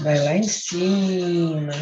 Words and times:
Vai 0.00 0.18
lá 0.18 0.32
em 0.34 0.42
cima. 0.42 1.72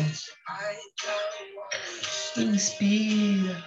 Inspira. 2.37 3.65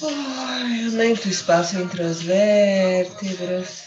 Aumenta 0.00 1.28
o 1.28 1.30
espaço 1.30 1.76
entre 1.76 2.02
as 2.02 2.22
vértebras. 2.22 3.84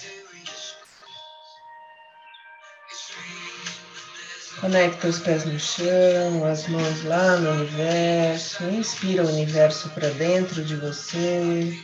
Conecta 4.61 5.07
os 5.07 5.19
pés 5.19 5.45
no 5.45 5.59
chão, 5.59 6.45
as 6.45 6.67
mãos 6.67 7.03
lá 7.03 7.37
no 7.37 7.51
universo. 7.51 8.63
Inspira 8.65 9.23
o 9.23 9.29
universo 9.29 9.89
para 9.89 10.09
dentro 10.11 10.63
de 10.63 10.75
você. 10.75 11.77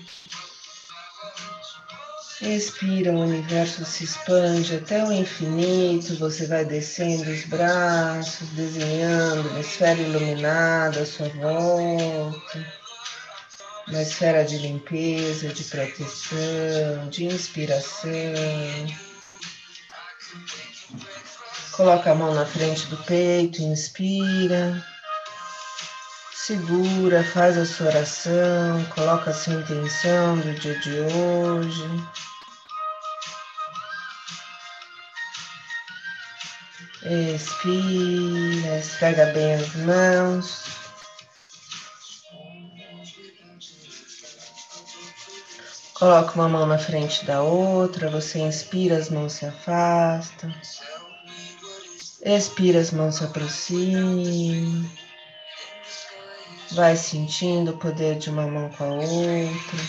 Expira, 2.42 3.12
o 3.12 3.22
universo 3.22 3.86
se 3.86 4.04
expande 4.04 4.76
até 4.76 5.04
o 5.04 5.12
infinito. 5.12 6.16
Você 6.18 6.48
vai 6.48 6.66
descendo 6.66 7.30
os 7.30 7.46
braços, 7.46 8.48
desenhando 8.50 9.50
uma 9.50 9.60
esfera 9.60 10.02
iluminada 10.02 11.02
à 11.02 11.06
sua 11.06 11.30
volta. 11.30 12.66
Uma 13.88 14.02
esfera 14.02 14.44
de 14.44 14.58
limpeza, 14.58 15.50
de 15.50 15.64
proteção, 15.66 17.10
de 17.10 17.26
inspiração. 17.26 18.12
Coloca 21.74 22.12
a 22.12 22.16
mão 22.16 22.34
na 22.34 22.46
frente 22.46 22.88
do 22.88 22.98
peito, 22.98 23.62
inspira. 23.62 24.84
Segura, 26.46 27.24
faz 27.24 27.58
a 27.58 27.66
sua 27.66 27.88
oração, 27.88 28.84
coloca 28.94 29.30
a 29.30 29.34
sua 29.34 29.54
intenção 29.54 30.38
do 30.40 30.54
dia 30.56 30.78
de 30.80 30.92
hoje. 31.00 31.88
Expira, 37.06 38.80
esfrega 38.80 39.26
bem 39.34 39.56
as 39.56 39.76
mãos. 39.76 40.64
Coloca 45.96 46.34
uma 46.36 46.48
mão 46.48 46.66
na 46.66 46.78
frente 46.78 47.26
da 47.26 47.42
outra, 47.42 48.10
você 48.10 48.40
inspira, 48.40 48.98
as 48.98 49.10
mãos 49.10 49.34
se 49.34 49.46
afastam. 49.46 50.54
Expira, 52.22 52.80
as 52.80 52.92
mãos 52.92 53.16
se 53.16 53.26
aproximam. 53.26 54.90
Vai 56.72 56.96
sentindo 56.96 57.72
o 57.72 57.78
poder 57.78 58.18
de 58.18 58.30
uma 58.30 58.48
mão 58.48 58.70
com 58.70 58.86
a 58.86 58.88
outra. 58.88 59.80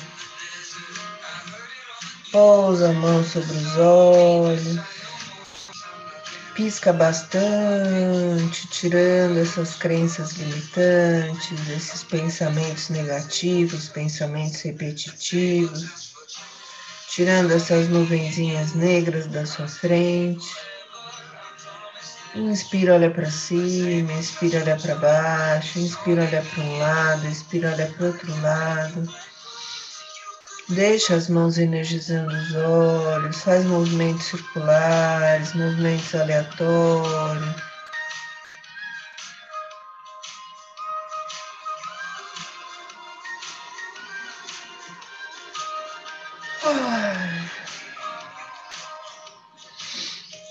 Pousa 2.32 2.90
a 2.90 2.92
mão 2.92 3.22
sobre 3.22 3.56
os 3.56 3.76
olhos. 3.76 4.93
Pisca 6.54 6.92
bastante, 6.92 8.68
tirando 8.68 9.40
essas 9.40 9.74
crenças 9.74 10.34
limitantes, 10.34 11.68
esses 11.68 12.04
pensamentos 12.04 12.90
negativos, 12.90 13.88
pensamentos 13.88 14.62
repetitivos. 14.62 16.14
Tirando 17.08 17.52
essas 17.52 17.88
nuvenzinhas 17.88 18.72
negras 18.74 19.26
da 19.26 19.44
sua 19.44 19.66
frente. 19.66 20.46
Inspira, 22.36 22.94
olha 22.94 23.10
para 23.10 23.30
cima, 23.30 24.12
inspira, 24.12 24.60
olha 24.60 24.76
para 24.76 24.94
baixo, 24.94 25.80
inspira, 25.80 26.22
olha 26.22 26.42
para 26.42 26.62
um 26.62 26.78
lado, 26.78 27.26
inspira, 27.26 27.72
olha 27.72 27.86
para 27.86 28.06
outro 28.06 28.40
lado. 28.40 29.08
Deixa 30.70 31.14
as 31.14 31.28
mãos 31.28 31.58
energizando 31.58 32.32
os 32.32 32.54
olhos, 32.54 33.42
faz 33.42 33.66
movimentos 33.66 34.24
circulares, 34.24 35.52
movimentos 35.54 36.14
aleatórios. 36.14 37.54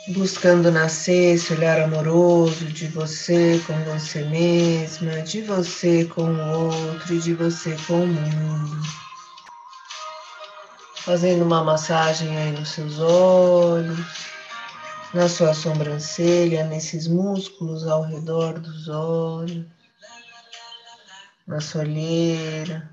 buscando 0.09 0.71
nascer 0.71 1.35
esse 1.35 1.53
olhar 1.53 1.81
amoroso 1.81 2.65
de 2.65 2.87
você 2.87 3.59
com 3.65 3.73
você 3.83 4.23
mesma, 4.23 5.21
de 5.21 5.41
você 5.41 6.05
com 6.05 6.23
o 6.23 6.51
outro 6.51 7.15
e 7.15 7.19
de 7.19 7.33
você 7.33 7.75
com 7.87 8.03
o 8.03 8.07
mundo. 8.07 9.02
Fazendo 11.05 11.43
uma 11.43 11.61
massagem 11.61 12.37
aí 12.37 12.51
nos 12.53 12.69
seus 12.69 12.97
olhos, 12.97 13.99
na 15.13 15.27
sua 15.27 15.53
sobrancelha, 15.53 16.65
nesses 16.65 17.07
músculos 17.07 17.85
ao 17.85 18.03
redor 18.03 18.57
dos 18.57 18.87
olhos, 18.87 19.65
na 21.45 21.59
sua 21.59 21.81
olheira. 21.81 22.89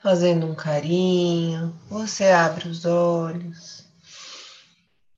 Fazendo 0.00 0.46
um 0.46 0.54
carinho, 0.54 1.76
você 1.90 2.30
abre 2.30 2.68
os 2.68 2.84
olhos 2.84 3.84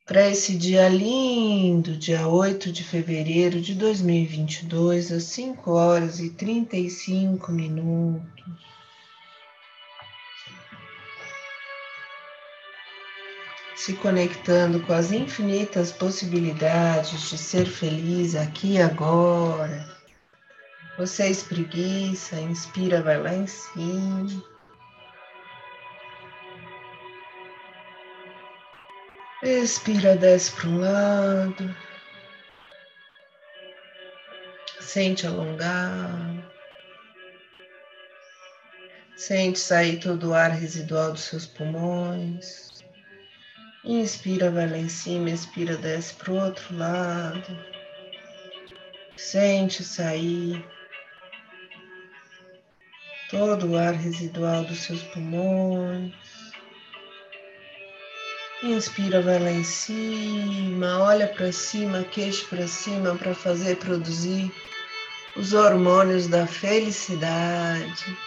para 0.06 0.30
esse 0.30 0.56
dia 0.56 0.88
lindo, 0.88 1.96
dia 1.96 2.28
8 2.28 2.72
de 2.72 2.82
fevereiro 2.82 3.60
de 3.60 3.74
2022, 3.74 5.12
às 5.12 5.24
5 5.24 5.70
horas 5.72 6.18
e 6.20 6.30
35 6.30 7.52
minutos. 7.52 8.65
Se 13.86 13.92
conectando 13.92 14.80
com 14.80 14.92
as 14.92 15.12
infinitas 15.12 15.92
possibilidades 15.92 17.30
de 17.30 17.38
ser 17.38 17.66
feliz 17.66 18.34
aqui 18.34 18.72
e 18.72 18.82
agora. 18.82 19.86
Você 20.98 21.28
espreguiça, 21.28 22.34
inspira, 22.34 23.00
vai 23.00 23.16
lá 23.22 23.32
em 23.32 23.46
cima. 23.46 24.42
Expira, 29.44 30.16
desce 30.16 30.50
para 30.50 30.68
um 30.68 30.80
lado. 30.80 31.76
Sente 34.80 35.28
alongar. 35.28 36.10
Sente 39.16 39.60
sair 39.60 40.00
todo 40.00 40.30
o 40.30 40.34
ar 40.34 40.50
residual 40.50 41.12
dos 41.12 41.20
seus 41.20 41.46
pulmões. 41.46 42.75
Inspira, 43.88 44.50
vai 44.50 44.68
lá 44.68 44.78
em 44.78 44.88
cima, 44.88 45.30
expira, 45.30 45.76
desce 45.76 46.12
para 46.14 46.32
o 46.32 46.44
outro 46.44 46.76
lado. 46.76 47.56
Sente 49.16 49.84
sair 49.84 50.66
todo 53.30 53.70
o 53.70 53.76
ar 53.78 53.94
residual 53.94 54.64
dos 54.64 54.80
seus 54.80 55.04
pulmões. 55.04 56.12
Inspira, 58.64 59.22
vai 59.22 59.38
lá 59.38 59.52
em 59.52 59.62
cima, 59.62 60.98
olha 61.04 61.28
para 61.28 61.52
cima, 61.52 62.02
queixo 62.02 62.44
para 62.48 62.66
cima 62.66 63.14
para 63.14 63.36
fazer 63.36 63.76
produzir 63.76 64.50
os 65.36 65.52
hormônios 65.52 66.26
da 66.26 66.44
felicidade. 66.44 68.18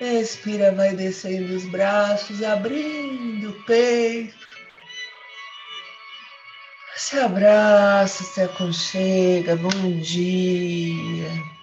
Expira, 0.00 0.70
vai 0.72 0.94
descendo 0.94 1.56
os 1.56 1.64
braços, 1.64 2.42
abrindo 2.44 3.50
o 3.50 3.62
peito. 3.64 4.46
Se 6.96 7.18
abraça, 7.18 8.22
se 8.22 8.42
aconchega, 8.42 9.56
bom 9.56 9.98
dia. 10.00 11.58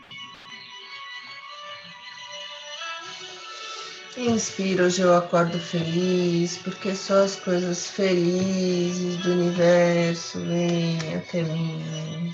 Inspira, 4.18 4.86
hoje 4.86 5.02
eu 5.02 5.16
acordo 5.16 5.58
feliz, 5.60 6.58
porque 6.58 6.94
só 6.94 7.24
as 7.24 7.38
coisas 7.38 7.90
felizes 7.92 9.18
do 9.18 9.32
universo 9.32 10.40
vêm 10.40 11.16
até 11.16 11.42
mim. 11.44 12.34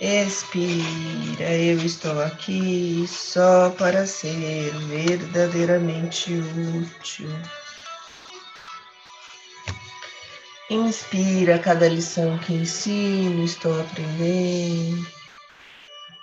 Expira, 0.00 1.52
eu 1.56 1.78
estou 1.78 2.20
aqui 2.20 3.06
só 3.06 3.70
para 3.70 4.04
ser 4.06 4.72
verdadeiramente 4.88 6.32
útil. 6.34 7.30
Inspira 10.68 11.60
cada 11.60 11.88
lição 11.88 12.36
que 12.38 12.54
ensino, 12.54 13.44
estou 13.44 13.80
aprendendo. 13.80 15.06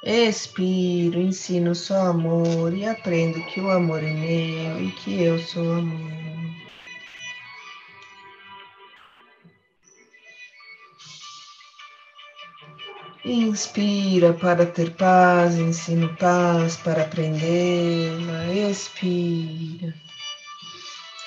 Expiro, 0.03 1.21
ensino 1.21 1.73
só 1.73 2.07
amor 2.07 2.73
e 2.73 2.85
aprendo 2.85 3.41
que 3.45 3.61
o 3.61 3.69
amor 3.69 4.03
é 4.03 4.11
meu 4.11 4.83
e 4.83 4.91
que 4.91 5.21
eu 5.21 5.39
sou 5.39 5.71
amor. 5.71 6.11
Inspira 13.23 14.33
para 14.33 14.65
ter 14.65 14.95
paz, 14.95 15.55
ensino 15.55 16.09
paz 16.15 16.75
para 16.77 17.03
aprendê-la. 17.03 18.51
Expira. 18.51 19.93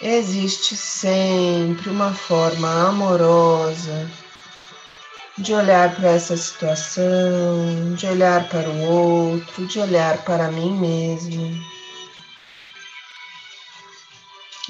Existe 0.02 0.76
sempre 0.76 1.88
uma 1.88 2.12
forma 2.12 2.88
amorosa 2.88 4.10
de 5.38 5.54
olhar 5.54 5.94
para 5.94 6.10
essa 6.10 6.36
situação, 6.36 7.94
de 7.96 8.06
olhar 8.06 8.48
para 8.48 8.68
o 8.68 8.82
outro, 8.82 9.64
de 9.66 9.78
olhar 9.78 10.18
para 10.24 10.50
mim 10.50 10.76
mesmo. 10.76 11.73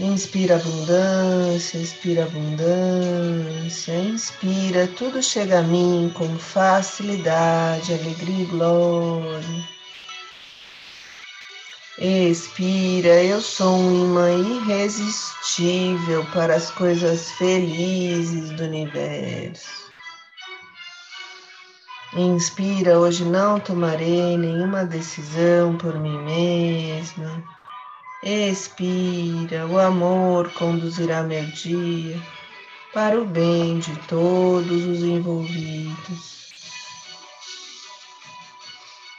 Inspira 0.01 0.57
abundância, 0.57 1.79
inspira 1.79 2.25
abundância, 2.25 3.95
inspira, 3.95 4.89
tudo 4.89 5.23
chega 5.23 5.61
a 5.61 5.63
mim 5.63 6.11
com 6.15 6.37
facilidade, 6.37 7.93
alegria 7.93 8.43
e 8.43 8.47
glória. 8.47 9.69
Expira, 11.97 13.23
eu 13.23 13.41
sou 13.41 13.77
um 13.77 14.05
imã 14.05 14.33
irresistível 14.33 16.27
para 16.33 16.57
as 16.57 16.73
coisas 16.73 17.31
felizes 17.33 18.51
do 18.51 18.65
universo. 18.65 19.93
Inspira, 22.15 22.99
hoje 22.99 23.25
não 23.25 23.61
tomarei 23.61 24.37
nenhuma 24.37 24.85
decisão 24.85 25.79
por 25.79 25.97
mim 26.01 26.19
mesma. 26.19 27.54
Expira, 28.27 29.67
o 29.67 29.79
amor 29.79 30.51
conduzirá 30.55 31.23
meu 31.23 31.45
dia 31.45 32.19
para 32.95 33.21
o 33.21 33.27
bem 33.27 33.79
de 33.81 33.95
todos 34.09 34.87
os 34.87 35.03
envolvidos. 35.03 36.35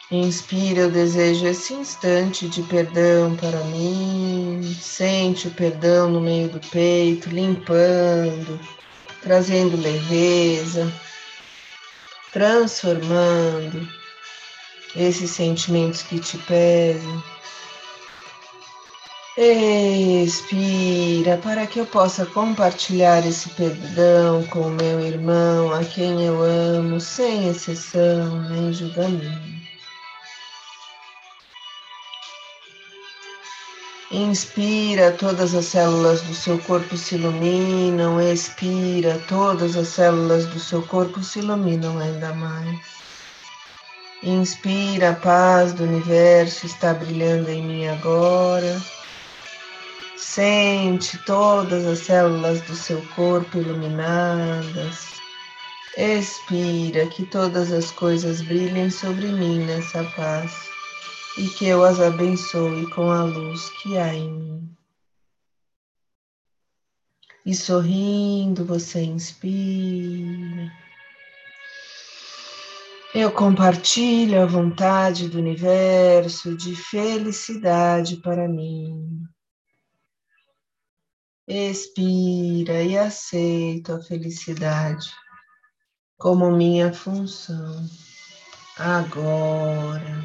Inspira, 0.10 0.82
eu 0.82 0.90
desejo 0.90 1.46
esse 1.46 1.76
instante 1.76 2.50
de 2.50 2.64
perdão 2.64 3.36
para 3.36 3.64
mim. 3.66 4.76
Sente 4.82 5.50
o 5.50 5.52
perdão 5.52 6.10
no 6.10 6.20
meio 6.20 6.50
do 6.50 6.60
peito, 6.70 7.30
limpando, 7.30 8.60
trazendo 9.22 9.80
leveza, 9.80 10.92
transformando 12.34 13.88
esses 14.96 15.30
sentimentos 15.30 16.02
que 16.02 16.20
te 16.20 16.40
pesam. 16.40 17.35
Expira 19.38 21.36
para 21.44 21.68
que 21.68 21.80
eu 21.80 21.86
possa 21.86 22.26
compartilhar 22.26 23.28
esse 23.28 23.50
perdão 23.50 24.48
com 24.48 24.62
o 24.62 24.70
meu 24.70 25.02
irmão, 25.02 25.74
a 25.74 25.84
quem 25.84 26.24
eu 26.24 26.42
amo, 26.42 27.02
sem 27.02 27.50
exceção 27.50 28.40
nem 28.50 28.72
julgamento. 28.72 29.54
Inspira, 34.10 35.12
todas 35.12 35.54
as 35.54 35.66
células 35.66 36.22
do 36.22 36.34
seu 36.34 36.58
corpo 36.60 36.96
se 36.96 37.16
iluminam. 37.16 38.22
Expira, 38.22 39.22
todas 39.28 39.76
as 39.76 39.90
células 39.90 40.46
do 40.46 40.62
seu 40.62 40.82
corpo 40.84 41.22
se 41.22 41.40
iluminam 41.40 42.00
ainda 42.00 42.34
mais. 42.36 42.80
Inspira, 44.24 45.10
a 45.10 45.16
paz 45.16 45.74
do 45.74 45.84
universo 45.84 46.66
está 46.66 46.94
brilhando 46.94 47.50
em 47.50 47.62
mim 47.62 47.88
agora. 47.88 48.95
Sente 50.26 51.20
todas 51.20 51.86
as 51.86 52.00
células 52.00 52.60
do 52.62 52.76
seu 52.76 53.00
corpo 53.10 53.60
iluminadas. 53.60 55.14
Expira, 55.96 57.08
que 57.08 57.26
todas 57.28 57.72
as 57.72 57.92
coisas 57.92 58.42
brilhem 58.42 58.90
sobre 58.90 59.28
mim 59.28 59.64
nessa 59.66 60.04
paz 60.16 60.52
e 61.38 61.48
que 61.48 61.68
eu 61.68 61.86
as 61.86 62.02
abençoe 62.02 62.90
com 62.90 63.10
a 63.12 63.24
luz 63.24 63.70
que 63.82 63.98
há 63.98 64.14
em 64.14 64.34
mim. 64.34 64.76
E 67.46 67.54
sorrindo, 67.56 68.66
você 68.66 69.04
inspira. 69.04 70.72
Eu 73.14 73.32
compartilho 73.32 74.42
a 74.42 74.46
vontade 74.48 75.30
do 75.30 75.38
universo 75.38 76.58
de 76.58 76.76
felicidade 76.76 78.18
para 78.18 78.50
mim. 78.50 79.24
Expira 81.48 82.82
e 82.82 82.98
aceito 82.98 83.94
a 83.94 84.02
felicidade 84.02 85.14
como 86.18 86.50
minha 86.50 86.92
função 86.92 87.88
agora. 88.80 90.24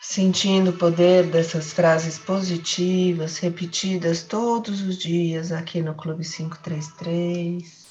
Sentindo 0.00 0.70
o 0.70 0.78
poder 0.78 1.30
dessas 1.30 1.74
frases 1.74 2.18
positivas 2.18 3.36
repetidas 3.36 4.22
todos 4.22 4.80
os 4.80 4.96
dias 4.96 5.52
aqui 5.52 5.82
no 5.82 5.94
Clube 5.94 6.24
533. 6.24 7.83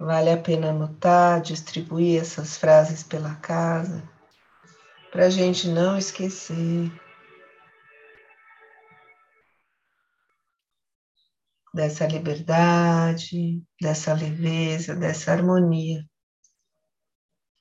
Vale 0.00 0.30
a 0.30 0.36
pena 0.40 0.70
anotar, 0.70 1.40
distribuir 1.40 2.20
essas 2.20 2.56
frases 2.56 3.02
pela 3.02 3.34
casa, 3.34 4.08
para 5.10 5.26
a 5.26 5.30
gente 5.30 5.66
não 5.66 5.98
esquecer 5.98 6.92
dessa 11.74 12.06
liberdade, 12.06 13.60
dessa 13.80 14.12
leveza, 14.14 14.94
dessa 14.94 15.32
harmonia 15.32 16.04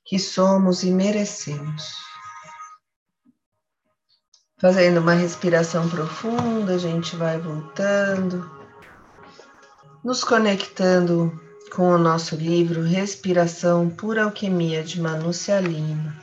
que 0.06 0.20
somos 0.20 0.84
e 0.84 0.92
merecemos. 0.92 1.96
Fazendo 4.60 5.02
uma 5.02 5.14
respiração 5.14 5.90
profunda, 5.90 6.76
a 6.76 6.78
gente 6.78 7.16
vai 7.16 7.40
voltando, 7.40 8.50
nos 10.04 10.24
conectando 10.24 11.47
com 11.70 11.90
o 11.90 11.98
nosso 11.98 12.36
livro 12.36 12.82
Respiração 12.82 13.90
Pura 13.90 14.24
Alquimia 14.24 14.84
de 14.84 15.00
Manúcia 15.02 15.60
Lima. 15.60 16.16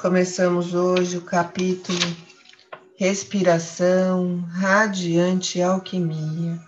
Começamos 0.00 0.74
hoje 0.74 1.18
o 1.18 1.22
capítulo 1.22 1.98
Respiração 2.96 4.40
Radiante 4.50 5.60
Alquimia, 5.62 6.60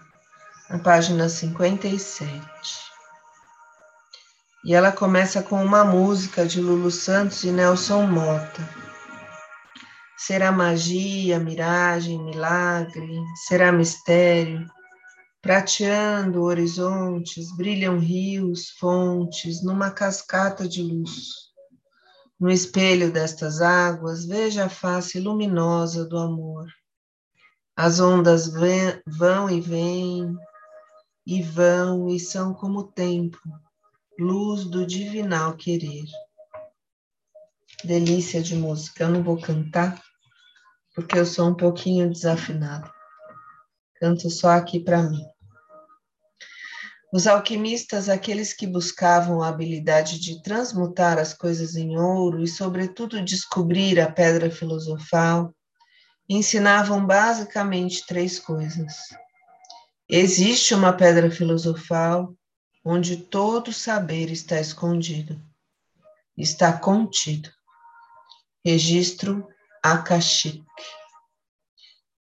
na 0.68 0.78
página 0.78 1.28
57. 1.28 2.42
E 4.64 4.74
ela 4.74 4.92
começa 4.92 5.42
com 5.42 5.62
uma 5.62 5.84
música 5.84 6.46
de 6.46 6.60
Lulu 6.60 6.90
Santos 6.90 7.44
e 7.44 7.50
Nelson 7.50 8.06
Mota. 8.06 8.83
Será 10.16 10.52
magia, 10.52 11.38
miragem, 11.38 12.22
milagre, 12.22 13.20
será 13.46 13.72
mistério. 13.72 14.66
Prateando 15.42 16.42
horizontes, 16.42 17.54
brilham 17.56 17.98
rios, 17.98 18.70
fontes, 18.78 19.62
numa 19.62 19.90
cascata 19.90 20.66
de 20.66 20.82
luz. 20.82 21.52
No 22.40 22.50
espelho 22.50 23.12
destas 23.12 23.60
águas, 23.60 24.24
veja 24.24 24.66
a 24.66 24.68
face 24.68 25.20
luminosa 25.20 26.04
do 26.04 26.16
amor. 26.16 26.66
As 27.76 28.00
ondas 28.00 28.50
vão 29.06 29.50
e 29.50 29.60
vêm, 29.60 30.34
e 31.26 31.42
vão 31.42 32.08
e 32.08 32.20
são 32.20 32.54
como 32.54 32.80
o 32.80 32.86
tempo, 32.92 33.38
luz 34.18 34.64
do 34.64 34.86
divinal 34.86 35.56
querer. 35.56 36.04
Delícia 37.84 38.42
de 38.42 38.56
música. 38.56 39.04
Eu 39.04 39.10
não 39.10 39.22
vou 39.22 39.38
cantar 39.38 40.02
porque 40.94 41.18
eu 41.18 41.26
sou 41.26 41.50
um 41.50 41.54
pouquinho 41.54 42.10
desafinada. 42.10 42.90
Canto 43.96 44.30
só 44.30 44.50
aqui 44.50 44.80
para 44.80 45.02
mim. 45.02 45.22
Os 47.12 47.26
alquimistas, 47.26 48.08
aqueles 48.08 48.54
que 48.54 48.66
buscavam 48.66 49.42
a 49.42 49.48
habilidade 49.48 50.18
de 50.18 50.42
transmutar 50.42 51.18
as 51.18 51.34
coisas 51.34 51.76
em 51.76 51.96
ouro 51.98 52.42
e, 52.42 52.48
sobretudo, 52.48 53.22
descobrir 53.22 54.00
a 54.00 54.10
pedra 54.10 54.50
filosofal, 54.50 55.54
ensinavam 56.28 57.06
basicamente 57.06 58.06
três 58.06 58.38
coisas. 58.38 58.94
Existe 60.08 60.74
uma 60.74 60.92
pedra 60.92 61.30
filosofal, 61.30 62.34
onde 62.82 63.16
todo 63.16 63.72
saber 63.72 64.30
está 64.30 64.58
escondido, 64.58 65.40
está 66.36 66.72
contido. 66.72 67.50
Registro 68.66 69.46
Akashic. 69.82 70.64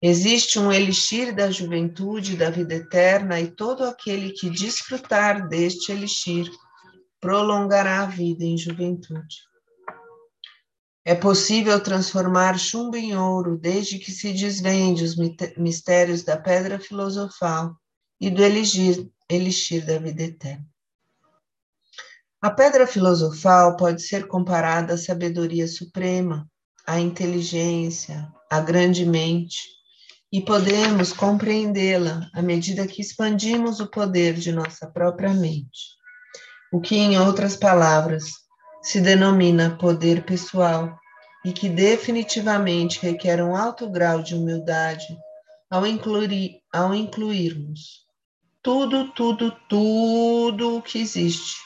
Existe 0.02 0.58
um 0.58 0.72
elixir 0.72 1.32
da 1.32 1.48
juventude, 1.48 2.36
da 2.36 2.50
vida 2.50 2.74
eterna, 2.74 3.40
e 3.40 3.50
todo 3.50 3.84
aquele 3.84 4.32
que 4.32 4.50
desfrutar 4.50 5.48
deste 5.48 5.92
elixir 5.92 6.50
prolongará 7.20 8.00
a 8.00 8.06
vida 8.06 8.44
em 8.44 8.58
juventude. 8.58 9.36
É 11.04 11.14
possível 11.14 11.80
transformar 11.80 12.58
chumbo 12.58 12.96
em 12.96 13.16
ouro 13.16 13.56
desde 13.56 14.00
que 14.00 14.10
se 14.10 14.32
desvende 14.32 15.04
os 15.04 15.14
mistérios 15.56 16.24
da 16.24 16.36
pedra 16.36 16.80
filosofal 16.80 17.76
e 18.20 18.28
do 18.28 18.42
elixir, 18.42 19.08
elixir 19.30 19.86
da 19.86 19.98
vida 19.98 20.24
eterna. 20.24 20.73
A 22.44 22.50
pedra 22.50 22.86
filosofal 22.86 23.74
pode 23.74 24.02
ser 24.02 24.26
comparada 24.26 24.92
à 24.92 24.98
sabedoria 24.98 25.66
suprema, 25.66 26.46
à 26.86 27.00
inteligência, 27.00 28.30
à 28.50 28.60
grande 28.60 29.06
mente, 29.06 29.62
e 30.30 30.42
podemos 30.42 31.10
compreendê-la 31.10 32.28
à 32.34 32.42
medida 32.42 32.86
que 32.86 33.00
expandimos 33.00 33.80
o 33.80 33.86
poder 33.86 34.34
de 34.34 34.52
nossa 34.52 34.86
própria 34.86 35.32
mente, 35.32 35.96
o 36.70 36.82
que, 36.82 36.94
em 36.94 37.18
outras 37.18 37.56
palavras, 37.56 38.24
se 38.82 39.00
denomina 39.00 39.78
poder 39.78 40.26
pessoal 40.26 40.94
e 41.46 41.50
que 41.50 41.66
definitivamente 41.66 43.00
requer 43.00 43.42
um 43.42 43.56
alto 43.56 43.88
grau 43.88 44.22
de 44.22 44.34
humildade 44.34 45.16
ao, 45.70 45.86
incluir, 45.86 46.58
ao 46.70 46.94
incluirmos 46.94 48.04
tudo, 48.62 49.10
tudo, 49.14 49.50
tudo 49.66 50.76
o 50.76 50.82
que 50.82 50.98
existe 50.98 51.64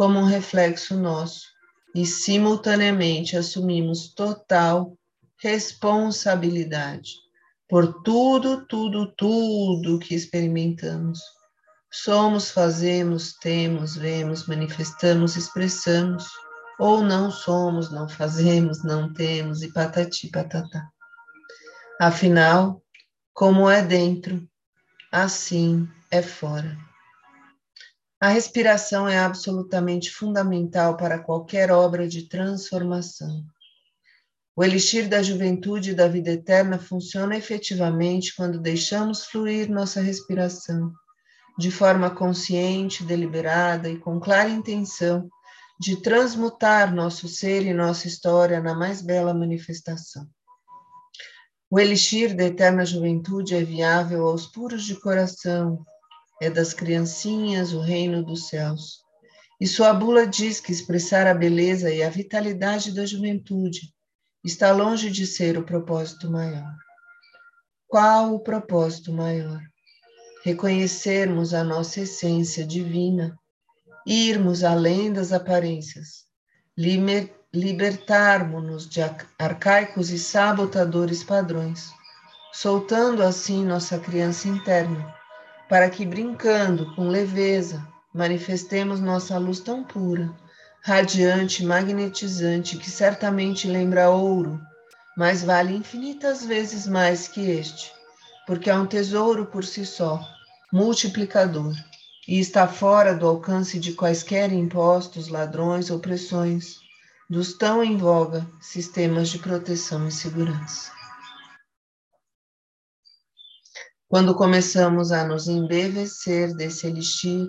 como 0.00 0.18
um 0.18 0.24
reflexo 0.24 0.96
nosso 0.96 1.42
e 1.94 2.06
simultaneamente 2.06 3.36
assumimos 3.36 4.14
total 4.14 4.96
responsabilidade 5.36 7.10
por 7.68 8.02
tudo, 8.02 8.64
tudo, 8.66 9.12
tudo 9.14 9.98
que 9.98 10.14
experimentamos. 10.14 11.20
Somos, 11.92 12.50
fazemos, 12.50 13.34
temos, 13.34 13.94
vemos, 13.94 14.46
manifestamos, 14.46 15.36
expressamos, 15.36 16.30
ou 16.78 17.02
não 17.02 17.30
somos, 17.30 17.92
não 17.92 18.08
fazemos, 18.08 18.82
não 18.82 19.12
temos, 19.12 19.60
e 19.60 19.70
patati 19.70 20.30
patatá. 20.30 20.88
Afinal, 22.00 22.82
como 23.34 23.68
é 23.68 23.82
dentro, 23.82 24.48
assim 25.12 25.86
é 26.10 26.22
fora. 26.22 26.89
A 28.20 28.28
respiração 28.28 29.08
é 29.08 29.18
absolutamente 29.18 30.10
fundamental 30.10 30.94
para 30.94 31.18
qualquer 31.18 31.72
obra 31.72 32.06
de 32.06 32.28
transformação. 32.28 33.42
O 34.54 34.62
elixir 34.62 35.08
da 35.08 35.22
juventude 35.22 35.92
e 35.92 35.94
da 35.94 36.06
vida 36.06 36.32
eterna 36.32 36.78
funciona 36.78 37.34
efetivamente 37.34 38.36
quando 38.36 38.60
deixamos 38.60 39.24
fluir 39.24 39.70
nossa 39.70 40.02
respiração, 40.02 40.92
de 41.58 41.70
forma 41.70 42.10
consciente, 42.10 43.02
deliberada 43.02 43.88
e 43.88 43.98
com 43.98 44.20
clara 44.20 44.50
intenção 44.50 45.26
de 45.80 46.02
transmutar 46.02 46.94
nosso 46.94 47.26
ser 47.26 47.64
e 47.64 47.72
nossa 47.72 48.06
história 48.06 48.60
na 48.60 48.74
mais 48.74 49.00
bela 49.00 49.32
manifestação. 49.32 50.28
O 51.70 51.80
elixir 51.80 52.36
da 52.36 52.44
eterna 52.44 52.84
juventude 52.84 53.54
é 53.54 53.64
viável 53.64 54.26
aos 54.26 54.46
puros 54.46 54.84
de 54.84 55.00
coração, 55.00 55.86
é 56.40 56.48
das 56.48 56.72
criancinhas 56.72 57.74
o 57.74 57.80
reino 57.80 58.24
dos 58.24 58.48
céus. 58.48 59.00
E 59.60 59.66
sua 59.66 59.92
bula 59.92 60.26
diz 60.26 60.58
que 60.58 60.72
expressar 60.72 61.26
a 61.26 61.34
beleza 61.34 61.92
e 61.92 62.02
a 62.02 62.08
vitalidade 62.08 62.92
da 62.92 63.04
juventude 63.04 63.92
está 64.42 64.72
longe 64.72 65.10
de 65.10 65.26
ser 65.26 65.58
o 65.58 65.64
propósito 65.64 66.30
maior. 66.30 66.74
Qual 67.86 68.34
o 68.34 68.40
propósito 68.40 69.12
maior? 69.12 69.60
Reconhecermos 70.42 71.52
a 71.52 71.62
nossa 71.62 72.00
essência 72.00 72.66
divina, 72.66 73.38
irmos 74.06 74.64
além 74.64 75.12
das 75.12 75.34
aparências, 75.34 76.24
libertarmos-nos 77.52 78.88
de 78.88 79.02
arcaicos 79.38 80.08
e 80.08 80.18
sabotadores 80.18 81.22
padrões, 81.22 81.90
soltando 82.50 83.22
assim 83.22 83.62
nossa 83.66 83.98
criança 83.98 84.48
interna 84.48 85.19
para 85.70 85.88
que, 85.88 86.04
brincando 86.04 86.92
com 86.96 87.08
leveza, 87.08 87.86
manifestemos 88.12 88.98
nossa 88.98 89.38
luz 89.38 89.60
tão 89.60 89.84
pura, 89.84 90.28
radiante, 90.82 91.64
magnetizante, 91.64 92.76
que 92.76 92.90
certamente 92.90 93.68
lembra 93.68 94.10
ouro, 94.10 94.60
mas 95.16 95.44
vale 95.44 95.72
infinitas 95.72 96.44
vezes 96.44 96.88
mais 96.88 97.28
que 97.28 97.40
este, 97.52 97.92
porque 98.48 98.68
é 98.68 98.74
um 98.74 98.84
tesouro 98.84 99.46
por 99.46 99.64
si 99.64 99.86
só, 99.86 100.20
multiplicador, 100.72 101.72
e 102.26 102.40
está 102.40 102.66
fora 102.66 103.14
do 103.14 103.28
alcance 103.28 103.78
de 103.78 103.92
quaisquer 103.92 104.52
impostos, 104.52 105.28
ladrões 105.28 105.88
ou 105.88 106.00
pressões 106.00 106.80
dos 107.28 107.52
tão 107.52 107.80
em 107.80 107.96
voga 107.96 108.44
sistemas 108.60 109.28
de 109.28 109.38
proteção 109.38 110.08
e 110.08 110.10
segurança. 110.10 110.99
Quando 114.10 114.34
começamos 114.34 115.12
a 115.12 115.22
nos 115.22 115.46
embevecer 115.46 116.52
desse 116.56 116.88
elixir, 116.88 117.48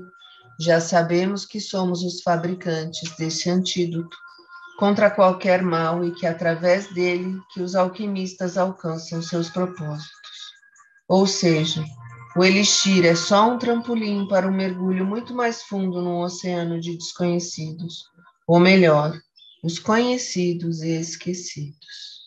já 0.60 0.80
sabemos 0.80 1.44
que 1.44 1.60
somos 1.60 2.04
os 2.04 2.22
fabricantes 2.22 3.10
desse 3.18 3.50
antídoto 3.50 4.16
contra 4.78 5.10
qualquer 5.10 5.64
mal 5.64 6.06
e 6.06 6.12
que 6.12 6.28
através 6.28 6.86
dele 6.94 7.42
que 7.52 7.64
os 7.64 7.74
alquimistas 7.74 8.60
alcançam 8.60 9.24
seus 9.24 9.50
propósitos. 9.50 10.12
Ou 11.10 11.26
seja, 11.26 11.84
o 12.38 12.44
elixir 12.44 13.08
é 13.08 13.16
só 13.16 13.50
um 13.50 13.58
trampolim 13.58 14.28
para 14.28 14.48
um 14.48 14.54
mergulho 14.54 15.04
muito 15.04 15.34
mais 15.34 15.64
fundo 15.64 16.00
num 16.00 16.20
oceano 16.20 16.80
de 16.80 16.96
desconhecidos, 16.96 18.04
ou 18.46 18.60
melhor, 18.60 19.20
os 19.64 19.80
conhecidos 19.80 20.84
e 20.84 20.92
esquecidos. 20.92 22.21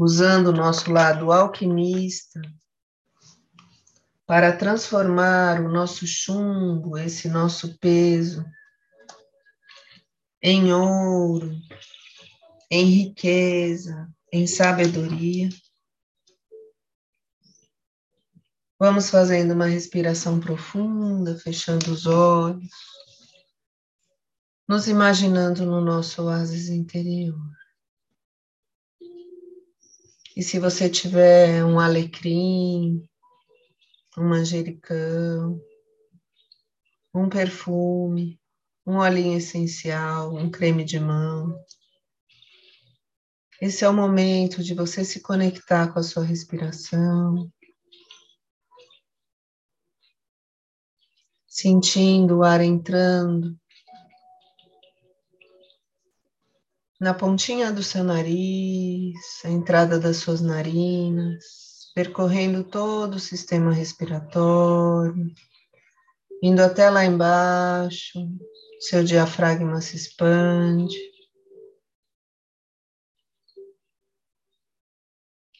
Usando 0.00 0.46
o 0.46 0.52
nosso 0.52 0.90
lado 0.90 1.30
alquimista 1.30 2.40
para 4.26 4.56
transformar 4.56 5.60
o 5.60 5.68
nosso 5.68 6.06
chumbo, 6.06 6.96
esse 6.96 7.28
nosso 7.28 7.76
peso, 7.78 8.42
em 10.42 10.72
ouro, 10.72 11.54
em 12.70 12.86
riqueza, 12.86 14.10
em 14.32 14.46
sabedoria. 14.46 15.50
Vamos 18.78 19.10
fazendo 19.10 19.52
uma 19.52 19.66
respiração 19.66 20.40
profunda, 20.40 21.36
fechando 21.36 21.92
os 21.92 22.06
olhos, 22.06 22.70
nos 24.66 24.88
imaginando 24.88 25.66
no 25.66 25.82
nosso 25.82 26.22
oásis 26.22 26.70
interior. 26.70 27.59
E 30.40 30.42
se 30.42 30.58
você 30.58 30.88
tiver 30.88 31.62
um 31.66 31.78
alecrim, 31.78 33.06
um 34.16 34.26
manjericão, 34.26 35.60
um 37.14 37.28
perfume, 37.28 38.40
um 38.86 38.96
olhinho 38.96 39.36
essencial, 39.36 40.34
um 40.34 40.50
creme 40.50 40.82
de 40.82 40.98
mão, 40.98 41.54
esse 43.60 43.84
é 43.84 43.88
o 43.90 43.92
momento 43.92 44.64
de 44.64 44.72
você 44.72 45.04
se 45.04 45.20
conectar 45.20 45.92
com 45.92 45.98
a 45.98 46.02
sua 46.02 46.24
respiração, 46.24 47.52
sentindo 51.46 52.38
o 52.38 52.44
ar 52.44 52.62
entrando 52.62 53.59
na 57.00 57.14
pontinha 57.14 57.72
do 57.72 57.82
seu 57.82 58.04
nariz, 58.04 59.42
a 59.42 59.48
entrada 59.48 59.98
das 59.98 60.18
suas 60.18 60.42
narinas, 60.42 61.90
percorrendo 61.94 62.62
todo 62.62 63.14
o 63.14 63.20
sistema 63.20 63.72
respiratório, 63.72 65.32
indo 66.42 66.60
até 66.62 66.90
lá 66.90 67.04
embaixo, 67.04 68.18
seu 68.80 69.02
diafragma 69.02 69.80
se 69.80 69.96
expande. 69.96 70.98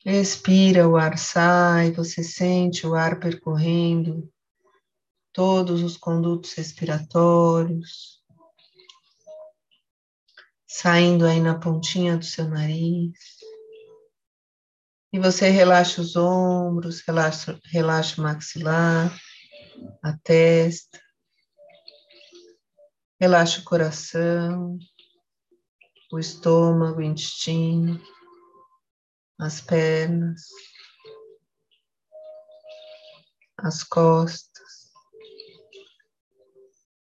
Expira, 0.05 0.87
o 0.87 0.97
ar 0.97 1.19
sai, 1.19 1.91
você 1.93 2.23
sente 2.23 2.87
o 2.87 2.95
ar 2.95 3.19
percorrendo 3.19 4.31
todos 5.33 5.83
os 5.83 5.97
condutos 5.97 6.53
respiratórios 6.53 8.20
saindo 10.73 11.27
aí 11.27 11.41
na 11.41 11.59
pontinha 11.59 12.17
do 12.17 12.25
seu 12.25 12.49
nariz. 12.49 13.19
E 15.13 15.19
você 15.19 15.49
relaxa 15.51 16.01
os 16.01 16.15
ombros, 16.15 17.01
relaxa, 17.01 17.59
relaxa 17.65 18.21
o 18.21 18.25
maxilar, 18.25 19.13
a 20.01 20.17
testa, 20.23 21.03
relaxa 23.21 23.61
o 23.61 23.65
coração, 23.65 24.79
o 26.13 26.21
estômago, 26.21 27.01
o 27.01 27.03
intestino, 27.03 28.01
as 29.41 29.61
pernas, 29.61 30.43
as 33.59 33.83
costas, 33.83 34.93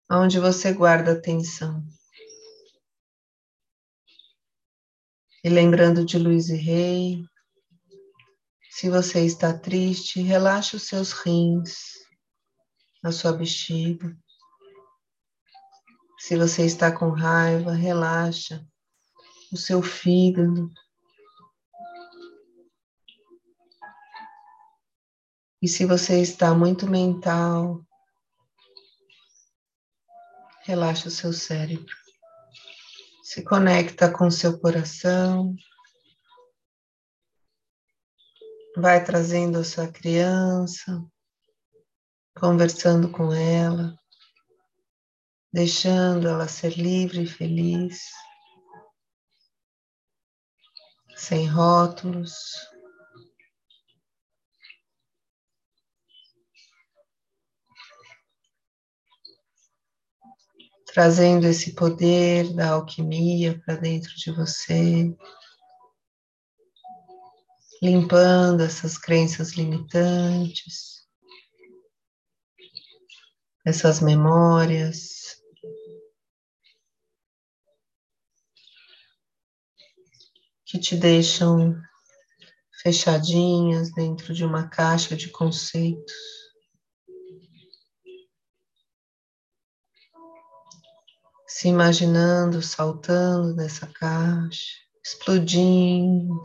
onde 0.09 0.39
você 0.39 0.71
guarda 0.71 1.11
a 1.11 1.15
atenção. 1.15 1.98
E 5.41 5.47
lembrando 5.47 6.05
de 6.05 6.17
Luiz 6.17 6.49
e 6.49 6.57
Rei, 6.57 7.23
se 8.69 8.89
você 8.89 9.25
está 9.25 9.57
triste, 9.57 10.21
relaxe 10.21 10.75
os 10.75 10.83
seus 10.83 11.13
rins, 11.13 11.93
a 13.01 13.09
sua 13.11 13.31
bexiga. 13.31 14.17
Se 16.17 16.35
você 16.35 16.65
está 16.65 16.91
com 16.91 17.09
raiva, 17.09 17.71
relaxa 17.71 18.67
o 19.51 19.55
seu 19.55 19.81
fígado. 19.81 20.69
E 25.61 25.67
se 25.69 25.85
você 25.85 26.21
está 26.21 26.53
muito 26.53 26.85
mental, 26.85 27.81
relaxa 30.63 31.07
o 31.07 31.11
seu 31.11 31.31
cérebro. 31.31 31.98
Se 33.31 33.43
conecta 33.43 34.11
com 34.11 34.31
seu 34.31 34.59
coração. 34.59 35.55
Vai 38.75 39.03
trazendo 39.03 39.59
a 39.59 39.63
sua 39.63 39.87
criança, 39.87 40.99
conversando 42.35 43.11
com 43.11 43.31
ela, 43.31 43.95
deixando 45.53 46.27
ela 46.27 46.47
ser 46.47 46.75
livre 46.75 47.21
e 47.21 47.27
feliz, 47.27 48.01
sem 51.15 51.45
rótulos. 51.45 52.33
Trazendo 60.93 61.45
esse 61.45 61.73
poder 61.73 62.53
da 62.53 62.71
alquimia 62.71 63.61
para 63.65 63.75
dentro 63.75 64.15
de 64.15 64.31
você 64.31 65.15
limpando 67.81 68.61
essas 68.61 68.97
crenças 68.97 69.53
limitantes, 69.53 71.07
essas 73.65 74.01
memórias. 74.01 75.37
Que 80.65 80.77
te 80.77 80.95
deixam 80.95 81.75
fechadinhas 82.83 83.91
dentro 83.91 84.33
de 84.33 84.45
uma 84.45 84.69
caixa 84.69 85.15
de 85.15 85.29
conceitos. 85.29 86.13
Se 91.59 91.67
imaginando 91.67 92.61
saltando 92.61 93.53
nessa 93.53 93.85
caixa, 93.85 94.77
explodindo. 95.05 96.41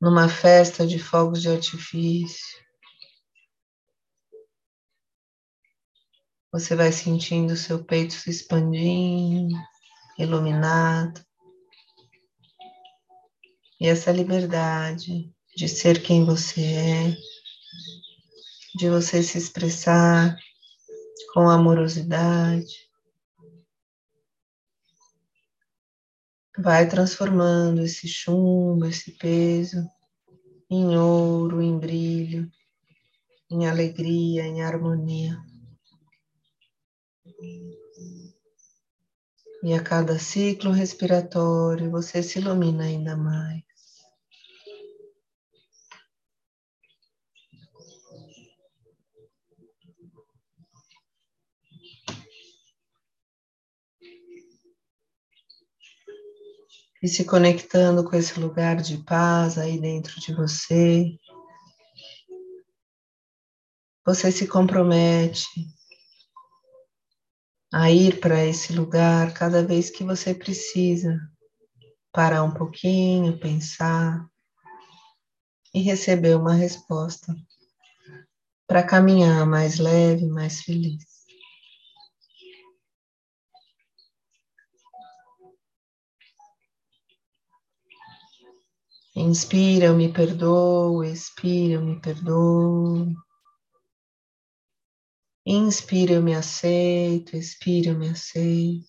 numa 0.00 0.30
festa 0.30 0.86
de 0.86 0.98
fogos 0.98 1.42
de 1.42 1.50
artifício. 1.50 2.64
Você 6.50 6.74
vai 6.74 6.90
sentindo 6.90 7.54
seu 7.54 7.84
peito 7.84 8.14
se 8.14 8.30
expandindo, 8.30 9.54
iluminado. 10.18 11.22
E 13.78 13.88
essa 13.88 14.10
liberdade 14.10 15.30
de 15.54 15.68
ser 15.68 16.02
quem 16.02 16.24
você 16.24 16.62
é, 16.62 17.16
de 18.74 18.88
você 18.88 19.22
se 19.22 19.36
expressar 19.36 20.34
com 21.32 21.48
amorosidade, 21.48 22.86
vai 26.58 26.88
transformando 26.88 27.82
esse 27.82 28.08
chumbo, 28.08 28.86
esse 28.86 29.12
peso, 29.12 29.86
em 30.70 30.96
ouro, 30.96 31.60
em 31.60 31.78
brilho, 31.78 32.50
em 33.50 33.68
alegria, 33.68 34.44
em 34.44 34.62
harmonia. 34.62 35.38
E 39.62 39.74
a 39.74 39.82
cada 39.82 40.18
ciclo 40.18 40.70
respiratório 40.70 41.90
você 41.90 42.22
se 42.22 42.38
ilumina 42.38 42.84
ainda 42.84 43.16
mais. 43.16 43.65
E 57.06 57.08
se 57.08 57.24
conectando 57.24 58.02
com 58.02 58.16
esse 58.16 58.40
lugar 58.40 58.82
de 58.82 58.98
paz 58.98 59.56
aí 59.58 59.80
dentro 59.80 60.20
de 60.20 60.34
você. 60.34 61.16
Você 64.04 64.32
se 64.32 64.48
compromete 64.48 65.46
a 67.72 67.92
ir 67.92 68.18
para 68.18 68.44
esse 68.44 68.72
lugar 68.72 69.32
cada 69.34 69.64
vez 69.64 69.88
que 69.88 70.02
você 70.02 70.34
precisa 70.34 71.16
parar 72.12 72.42
um 72.42 72.50
pouquinho, 72.50 73.38
pensar 73.38 74.28
e 75.72 75.80
receber 75.82 76.36
uma 76.36 76.54
resposta 76.54 77.32
para 78.66 78.82
caminhar 78.82 79.46
mais 79.46 79.78
leve, 79.78 80.26
mais 80.26 80.60
feliz. 80.60 81.15
Inspira, 89.16 89.86
eu 89.86 89.96
me 89.96 90.12
perdoo, 90.12 91.02
expira, 91.02 91.74
eu 91.74 91.82
me 91.82 91.98
perdoo. 91.98 93.14
Inspira, 95.46 96.12
eu 96.12 96.22
me 96.22 96.34
aceito, 96.34 97.34
expira, 97.34 97.90
eu 97.90 97.98
me 97.98 98.10
aceito. 98.10 98.84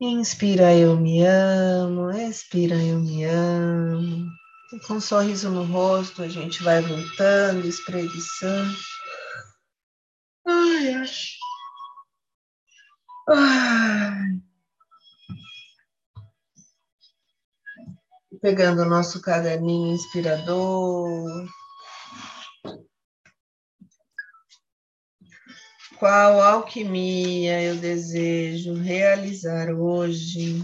Inspira, 0.00 0.72
eu 0.76 0.96
me 0.96 1.22
amo, 1.26 2.10
expira, 2.12 2.76
eu 2.76 3.00
me 3.00 3.24
amo. 3.24 4.30
E 4.72 4.80
com 4.86 4.94
um 4.94 5.00
sorriso 5.00 5.50
no 5.50 5.64
rosto, 5.64 6.22
a 6.22 6.28
gente 6.28 6.62
vai 6.62 6.80
voltando, 6.82 7.66
espreguiçando. 7.66 8.76
Ai, 10.46 10.94
ai. 10.94 11.06
Ai. 13.28 14.45
Pegando 18.46 18.82
o 18.82 18.88
nosso 18.88 19.20
caderninho 19.20 19.92
inspirador. 19.92 21.48
Qual 25.98 26.40
alquimia 26.40 27.60
eu 27.60 27.74
desejo 27.74 28.74
realizar 28.74 29.74
hoje? 29.74 30.62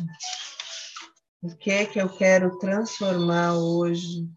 O 1.42 1.56
que 1.56 1.72
é 1.72 1.84
que 1.84 2.00
eu 2.00 2.08
quero 2.08 2.56
transformar 2.60 3.54
hoje? 3.54 4.28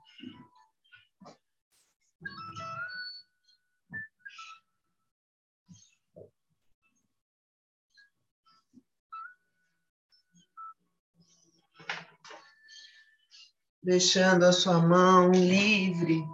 Deixando 13.86 14.46
a 14.46 14.52
sua 14.52 14.80
mão 14.80 15.32
livre 15.32 16.26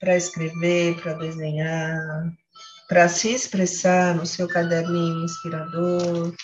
para 0.00 0.16
escrever, 0.16 1.00
para 1.00 1.14
desenhar, 1.14 2.32
para 2.88 3.08
se 3.08 3.32
expressar 3.32 4.16
no 4.16 4.26
seu 4.26 4.48
caderninho 4.48 5.24
inspirador. 5.24 6.34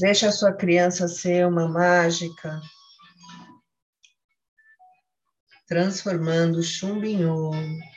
Deixa 0.00 0.28
a 0.28 0.32
sua 0.32 0.52
criança 0.52 1.06
ser 1.06 1.46
uma 1.46 1.68
mágica, 1.68 2.60
transformando 5.68 6.60
chumbo 6.60 7.06
em 7.06 7.24
ouro. 7.24 7.93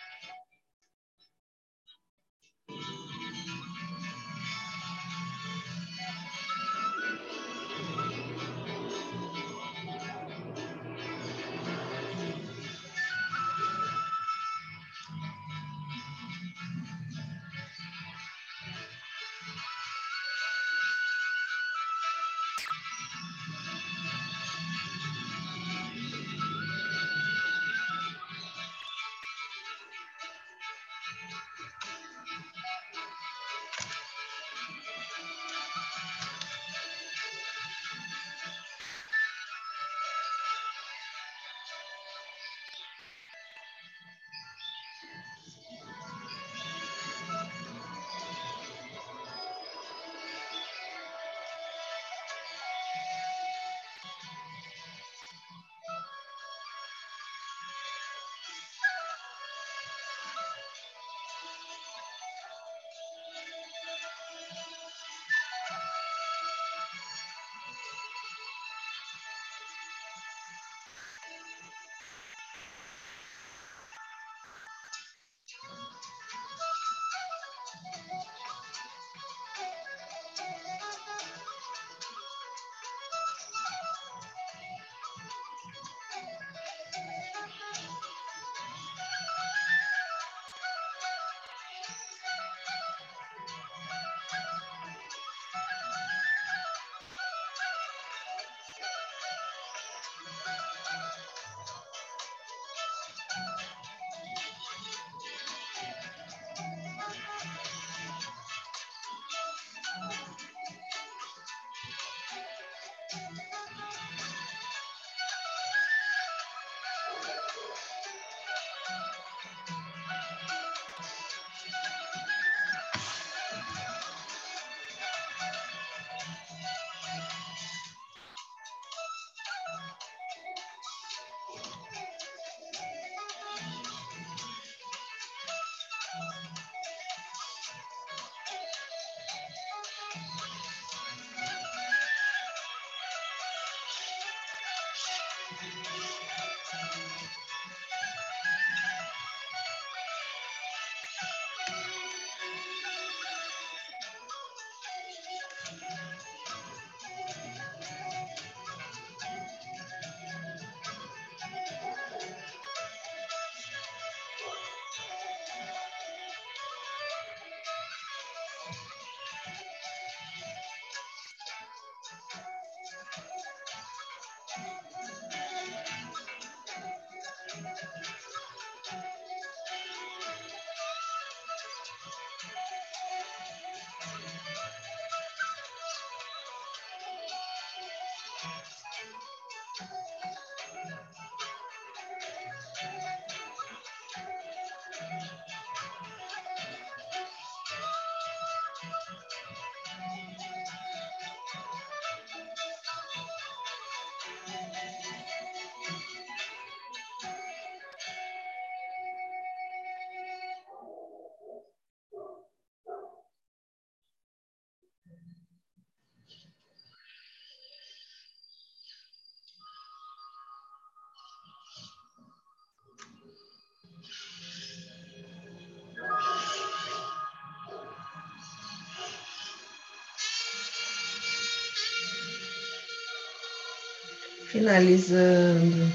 Finalizando 234.57 235.85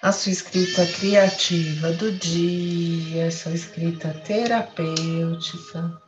a 0.00 0.10
sua 0.10 0.32
escrita 0.32 0.86
criativa 0.86 1.92
do 1.92 2.10
dia, 2.12 3.30
sua 3.30 3.52
escrita 3.52 4.14
terapêutica. 4.24 6.00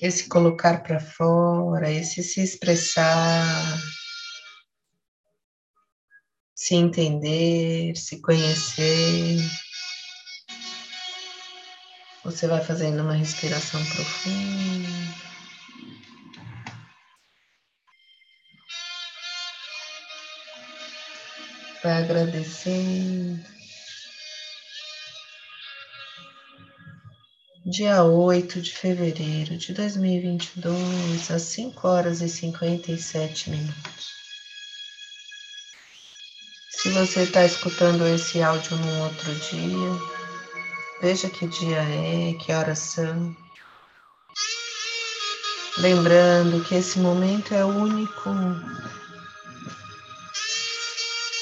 Esse 0.00 0.28
colocar 0.28 0.84
para 0.84 1.00
fora, 1.00 1.90
esse 1.90 2.22
se 2.22 2.40
expressar, 2.40 3.82
se 6.54 6.76
entender, 6.76 7.96
se 7.96 8.20
conhecer. 8.20 9.67
Você 12.28 12.46
vai 12.46 12.62
fazendo 12.62 13.00
uma 13.00 13.14
respiração 13.14 13.82
profunda. 13.86 14.88
Vai 21.82 22.02
agradecendo. 22.02 23.42
Dia 27.64 28.04
8 28.04 28.60
de 28.60 28.74
fevereiro 28.74 29.56
de 29.56 29.72
2022, 29.72 31.30
às 31.30 31.42
5 31.42 31.88
horas 31.88 32.20
e 32.20 32.28
57 32.28 33.48
minutos. 33.48 34.06
Se 36.68 36.90
você 36.90 37.22
está 37.22 37.46
escutando 37.46 38.06
esse 38.06 38.42
áudio 38.42 38.76
num 38.76 39.04
outro 39.04 39.34
dia, 39.34 40.17
Veja 41.00 41.30
que 41.30 41.46
dia 41.46 41.80
é, 41.80 42.34
que 42.34 42.52
horas 42.52 42.80
são. 42.80 43.36
Lembrando 45.78 46.64
que 46.64 46.74
esse 46.74 46.98
momento 46.98 47.54
é 47.54 47.64
único. 47.64 48.30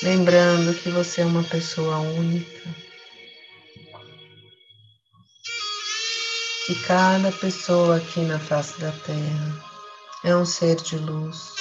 Lembrando 0.03 0.75
que 0.75 0.91
você 0.91 1.23
é 1.23 1.25
uma 1.25 1.43
pessoa 1.43 1.97
única. 1.97 2.69
E 6.69 6.75
cada 6.87 7.33
pessoa 7.33 7.97
aqui 7.97 8.21
na 8.21 8.39
face 8.39 8.79
da 8.79 8.93
Terra 8.93 9.65
é 10.23 10.37
um 10.37 10.45
ser 10.45 10.77
de 10.77 10.99
luz. 10.99 11.55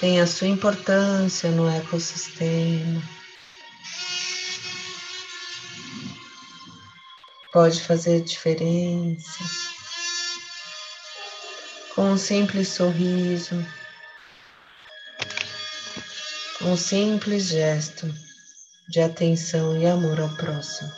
Tem 0.00 0.20
a 0.20 0.26
sua 0.26 0.48
importância 0.48 1.52
no 1.52 1.68
ecossistema 1.70 3.17
pode 7.52 7.82
fazer 7.82 8.22
diferença. 8.22 9.44
Com 11.94 12.12
um 12.12 12.18
simples 12.18 12.68
sorriso, 12.68 13.54
um 16.62 16.76
simples 16.76 17.46
gesto 17.46 18.12
de 18.88 19.00
atenção 19.00 19.76
e 19.76 19.86
amor 19.86 20.20
ao 20.20 20.28
próximo. 20.36 20.90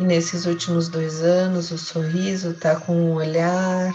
E 0.00 0.02
nesses 0.02 0.46
últimos 0.46 0.88
dois 0.88 1.22
anos, 1.22 1.70
o 1.70 1.78
sorriso 1.78 2.52
está 2.52 2.74
com 2.80 2.96
um 2.96 3.14
olhar 3.14 3.92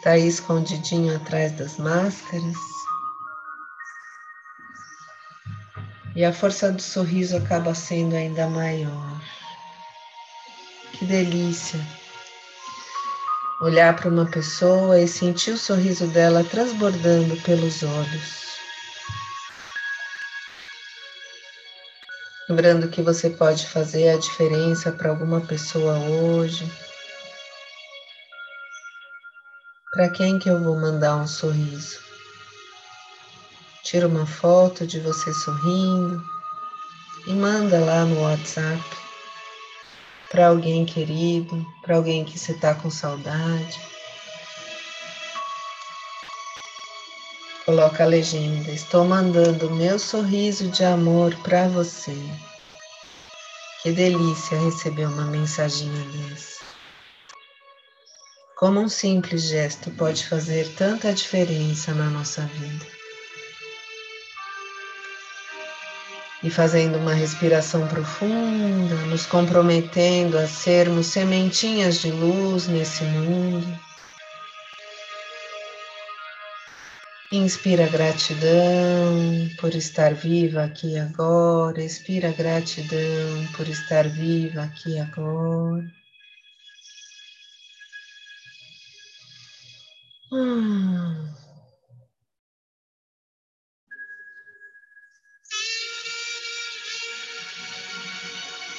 Está 0.00 0.12
aí 0.12 0.26
escondidinho 0.26 1.14
atrás 1.14 1.52
das 1.52 1.76
máscaras. 1.76 2.56
E 6.16 6.24
a 6.24 6.32
força 6.32 6.72
do 6.72 6.80
sorriso 6.80 7.36
acaba 7.36 7.74
sendo 7.74 8.16
ainda 8.16 8.48
maior. 8.48 9.20
Que 10.94 11.04
delícia! 11.04 11.78
Olhar 13.60 13.94
para 13.94 14.08
uma 14.08 14.24
pessoa 14.24 14.98
e 14.98 15.06
sentir 15.06 15.50
o 15.50 15.58
sorriso 15.58 16.06
dela 16.06 16.42
transbordando 16.44 17.36
pelos 17.42 17.82
olhos. 17.82 18.40
Lembrando 22.48 22.88
que 22.88 23.02
você 23.02 23.28
pode 23.28 23.66
fazer 23.66 24.08
a 24.08 24.18
diferença 24.18 24.90
para 24.92 25.10
alguma 25.10 25.42
pessoa 25.42 25.98
hoje. 25.98 26.89
Para 29.92 30.08
quem 30.08 30.38
que 30.38 30.48
eu 30.48 30.62
vou 30.62 30.78
mandar 30.78 31.16
um 31.16 31.26
sorriso? 31.26 31.98
Tira 33.82 34.06
uma 34.06 34.24
foto 34.24 34.86
de 34.86 35.00
você 35.00 35.34
sorrindo 35.34 36.22
e 37.26 37.32
manda 37.32 37.80
lá 37.80 38.04
no 38.04 38.20
WhatsApp 38.20 38.84
para 40.30 40.46
alguém 40.46 40.86
querido, 40.86 41.66
para 41.82 41.96
alguém 41.96 42.24
que 42.24 42.38
você 42.38 42.52
está 42.52 42.72
com 42.72 42.88
saudade. 42.88 43.80
Coloca 47.64 48.04
a 48.04 48.06
legenda: 48.06 48.70
Estou 48.70 49.04
mandando 49.04 49.68
meu 49.72 49.98
sorriso 49.98 50.68
de 50.68 50.84
amor 50.84 51.34
para 51.42 51.66
você. 51.66 52.16
Que 53.82 53.90
delícia 53.90 54.56
receber 54.56 55.06
uma 55.06 55.24
mensaginha 55.24 56.04
dessa. 56.10 56.59
Como 58.60 58.78
um 58.78 58.90
simples 58.90 59.44
gesto 59.44 59.90
pode 59.92 60.26
fazer 60.26 60.68
tanta 60.76 61.14
diferença 61.14 61.94
na 61.94 62.10
nossa 62.10 62.42
vida. 62.42 62.84
E 66.42 66.50
fazendo 66.50 66.98
uma 66.98 67.14
respiração 67.14 67.88
profunda, 67.88 68.96
nos 69.06 69.24
comprometendo 69.24 70.36
a 70.36 70.46
sermos 70.46 71.06
sementinhas 71.06 72.02
de 72.02 72.10
luz 72.10 72.68
nesse 72.68 73.02
mundo. 73.04 73.80
Inspira 77.32 77.86
gratidão 77.86 79.48
por 79.58 79.74
estar 79.74 80.12
viva 80.12 80.64
aqui 80.64 80.98
agora. 80.98 81.82
Expira 81.82 82.30
gratidão 82.30 83.46
por 83.56 83.66
estar 83.66 84.06
viva 84.06 84.64
aqui 84.64 84.98
agora. 85.00 85.99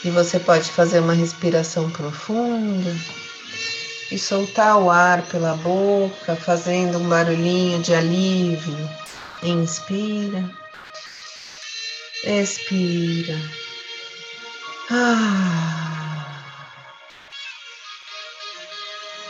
E 0.04 0.10
você 0.10 0.40
pode 0.40 0.72
fazer 0.72 1.00
uma 1.00 1.14
respiração 1.14 1.90
profunda 1.92 2.96
e 4.12 4.18
soltar 4.18 4.78
o 4.78 4.90
ar 4.90 5.22
pela 5.24 5.56
boca, 5.56 6.36
fazendo 6.36 6.98
um 6.98 7.10
barulhinho 7.10 7.82
de 7.82 7.94
alívio. 7.94 8.90
Inspira, 9.44 10.50
expira. 12.24 13.36
Ah. 14.90 16.01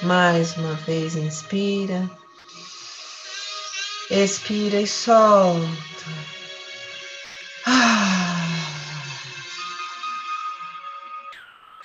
Mais 0.03 0.57
uma 0.57 0.73
vez, 0.73 1.15
inspira. 1.15 2.09
Expira 4.09 4.81
e 4.81 4.87
solta. 4.87 6.05
Ah. 7.67 8.37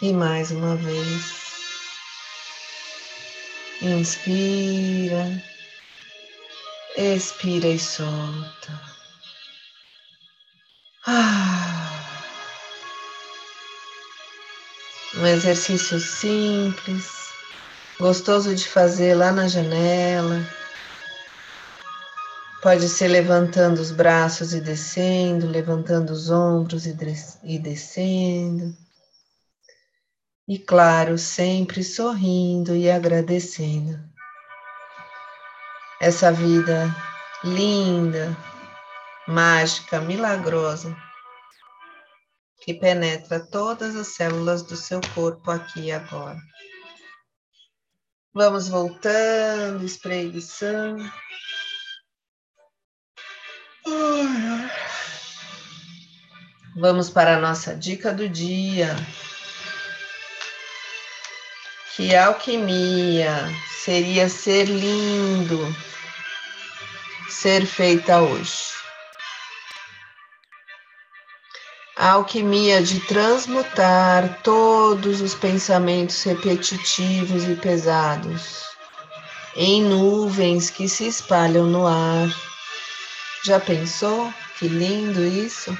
E 0.01 0.15
mais 0.15 0.51
uma 0.51 0.77
vez. 0.77 1.35
Inspira. 3.83 5.45
Expira 6.97 7.69
e 7.69 7.79
solta. 7.79 8.81
Ah. 11.07 11.93
Um 15.17 15.27
exercício 15.27 16.01
simples 16.01 17.26
gostoso 17.99 18.55
de 18.55 18.69
fazer 18.69 19.15
lá 19.15 19.33
na 19.33 19.49
janela. 19.49 20.41
Pode 22.63 22.89
ser 22.89 23.09
levantando 23.09 23.81
os 23.81 23.91
braços 23.91 24.53
e 24.53 24.61
descendo, 24.61 25.47
levantando 25.47 26.11
os 26.11 26.31
ombros 26.31 26.85
e, 26.87 27.59
descendo. 27.59 28.77
E 30.49 30.59
claro, 30.59 31.17
sempre 31.17 31.83
sorrindo 31.83 32.75
e 32.75 32.91
agradecendo. 32.91 33.99
Essa 36.01 36.31
vida 36.31 36.95
linda, 37.45 38.37
mágica, 39.27 40.01
milagrosa, 40.01 40.97
que 42.63 42.75
penetra 42.75 43.41
todas 43.41 43.95
as 43.95 44.09
células 44.09 44.63
do 44.63 44.77
seu 44.77 45.01
corpo 45.15 45.51
aqui 45.51 45.87
e 45.87 45.93
agora. 45.93 46.39
Vamos 48.37 48.69
voltando, 48.69 49.83
espreguiçando. 49.83 51.11
Vamos 56.77 57.09
para 57.09 57.39
a 57.39 57.41
nossa 57.41 57.75
dica 57.75 58.13
do 58.13 58.29
dia. 58.29 58.95
Que 61.97 62.15
alquimia 62.15 63.49
seria 63.71 64.29
ser 64.29 64.65
lindo, 64.65 65.75
ser 67.31 67.65
feita 67.65 68.21
hoje. 68.21 68.76
A 71.99 72.11
alquimia 72.11 72.83
de 72.83 73.01
transmutar 73.01 74.43
todos 74.43 75.23
os 75.23 75.35
pensamentos 75.35 76.23
repetitivos 76.23 77.45
e 77.49 77.57
pesados 77.57 78.67
em 79.57 79.83
nuvens 79.83 80.69
que 80.69 80.91
se 80.91 81.07
espalham 81.07 81.67
no 81.67 81.87
ar. 81.87 82.29
Já 83.43 83.59
pensou? 83.59 84.31
Que 84.59 84.69
lindo 84.69 85.25
isso! 85.25 85.77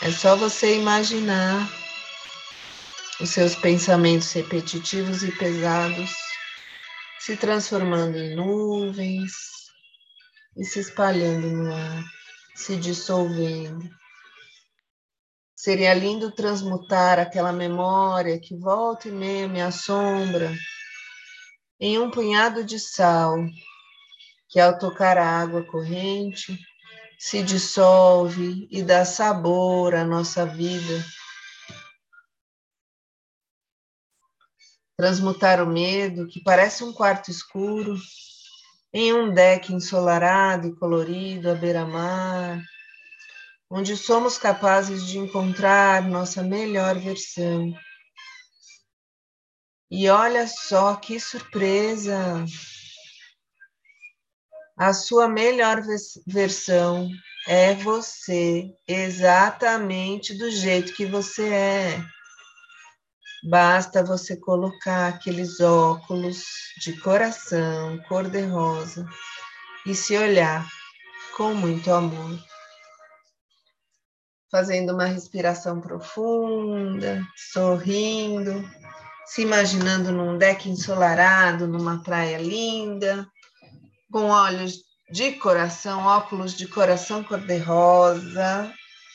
É 0.00 0.10
só 0.10 0.36
você 0.36 0.78
imaginar 0.78 1.68
os 3.20 3.28
seus 3.28 3.54
pensamentos 3.54 4.32
repetitivos 4.32 5.22
e 5.22 5.30
pesados 5.32 6.10
se 7.18 7.36
transformando 7.36 8.16
em 8.16 8.34
nuvens 8.34 9.32
e 10.56 10.64
se 10.64 10.80
espalhando 10.80 11.46
no 11.46 11.74
ar, 11.74 12.04
se 12.54 12.76
dissolvendo. 12.76 14.03
Seria 15.64 15.94
lindo 15.94 16.30
transmutar 16.30 17.18
aquela 17.18 17.50
memória 17.50 18.38
que 18.38 18.54
volta 18.54 19.08
e 19.08 19.10
meia 19.10 19.48
me 19.48 19.62
assombra 19.62 20.54
em 21.80 21.98
um 21.98 22.10
punhado 22.10 22.62
de 22.62 22.78
sal 22.78 23.34
que, 24.46 24.60
ao 24.60 24.78
tocar 24.78 25.16
a 25.16 25.26
água 25.26 25.64
corrente, 25.64 26.54
se 27.18 27.42
dissolve 27.42 28.68
e 28.70 28.82
dá 28.82 29.06
sabor 29.06 29.94
à 29.94 30.04
nossa 30.04 30.44
vida. 30.44 31.02
Transmutar 34.98 35.62
o 35.62 35.66
medo, 35.66 36.28
que 36.28 36.42
parece 36.44 36.84
um 36.84 36.92
quarto 36.92 37.30
escuro, 37.30 37.96
em 38.92 39.14
um 39.14 39.32
deck 39.32 39.72
ensolarado 39.72 40.68
e 40.68 40.76
colorido 40.76 41.50
à 41.50 41.54
beira-mar, 41.54 42.62
onde 43.76 43.96
somos 43.96 44.38
capazes 44.38 45.04
de 45.04 45.18
encontrar 45.18 46.00
nossa 46.00 46.44
melhor 46.44 46.96
versão. 46.96 47.74
E 49.90 50.08
olha 50.08 50.46
só 50.46 50.94
que 50.94 51.18
surpresa! 51.18 52.44
A 54.78 54.92
sua 54.92 55.26
melhor 55.26 55.82
versão 56.24 57.10
é 57.48 57.74
você, 57.74 58.72
exatamente 58.86 60.38
do 60.38 60.52
jeito 60.52 60.94
que 60.94 61.04
você 61.04 61.48
é. 61.48 62.04
Basta 63.50 64.04
você 64.04 64.36
colocar 64.36 65.08
aqueles 65.08 65.58
óculos 65.58 66.44
de 66.80 66.96
coração 67.00 67.98
cor-de-rosa 68.08 69.04
e 69.84 69.96
se 69.96 70.16
olhar 70.16 70.64
com 71.36 71.52
muito 71.54 71.92
amor. 71.92 72.53
Fazendo 74.50 74.92
uma 74.92 75.06
respiração 75.06 75.80
profunda, 75.80 77.26
sorrindo, 77.52 78.64
se 79.26 79.42
imaginando 79.42 80.12
num 80.12 80.38
deck 80.38 80.68
ensolarado, 80.68 81.66
numa 81.66 82.02
praia 82.02 82.38
linda, 82.38 83.26
com 84.12 84.28
olhos 84.28 84.84
de 85.10 85.32
coração, 85.32 86.04
óculos 86.04 86.54
de 86.54 86.68
coração 86.68 87.24
cor-de-rosa. 87.24 88.72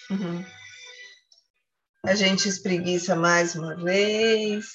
Uhum. 0.09 0.43
A 2.05 2.15
gente 2.15 2.47
espreguiça 2.47 3.15
mais 3.15 3.55
uma 3.55 3.75
vez, 3.75 4.65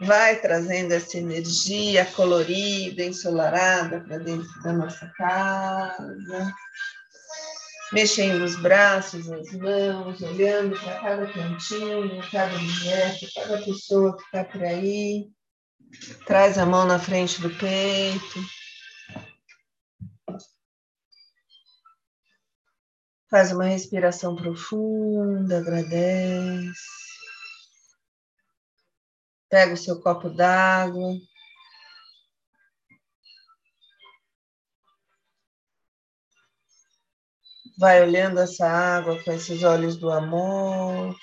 vai 0.00 0.36
trazendo 0.40 0.92
essa 0.92 1.16
energia 1.18 2.04
colorida, 2.04 3.02
ensolarada 3.02 4.00
para 4.00 4.18
dentro 4.18 4.48
da 4.62 4.72
nossa 4.72 5.06
casa, 5.16 6.52
mexendo 7.92 8.42
os 8.42 8.56
braços, 8.56 9.30
as 9.30 9.52
mãos, 9.52 10.20
olhando 10.22 10.78
para 10.78 11.00
cada 11.00 11.32
cantinho, 11.32 12.30
cada 12.30 12.54
objeto, 12.54 13.26
cada 13.34 13.62
pessoa 13.62 14.16
que 14.16 14.22
está 14.24 14.44
por 14.44 14.62
aí. 14.62 15.30
Traz 16.26 16.58
a 16.58 16.66
mão 16.66 16.84
na 16.84 16.98
frente 16.98 17.40
do 17.40 17.50
peito. 17.50 18.40
Faz 23.30 23.52
uma 23.52 23.64
respiração 23.64 24.36
profunda, 24.36 25.58
agradece. 25.58 26.72
Pega 29.50 29.74
o 29.74 29.76
seu 29.76 30.00
copo 30.00 30.28
d'água. 30.28 31.14
Vai 37.78 38.02
olhando 38.02 38.40
essa 38.40 38.68
água 38.68 39.22
com 39.22 39.30
esses 39.30 39.62
olhos 39.62 39.96
do 39.96 40.10
amor. 40.10 41.16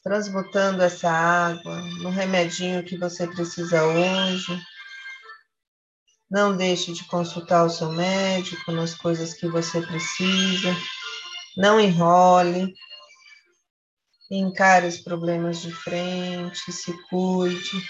Transmutando 0.00 0.80
essa 0.80 1.10
água 1.10 1.82
no 1.98 2.08
remedinho 2.08 2.84
que 2.84 2.96
você 2.96 3.26
precisa 3.26 3.82
hoje. 3.82 4.62
Não 6.30 6.56
deixe 6.56 6.92
de 6.92 7.04
consultar 7.08 7.64
o 7.64 7.70
seu 7.70 7.90
médico 7.90 8.70
nas 8.70 8.94
coisas 8.94 9.34
que 9.34 9.48
você 9.48 9.82
precisa. 9.82 10.76
Não 11.56 11.80
enrole. 11.80 12.72
Encare 14.30 14.86
os 14.86 14.98
problemas 14.98 15.60
de 15.60 15.72
frente, 15.72 16.70
se 16.70 16.92
cuide. 17.08 17.82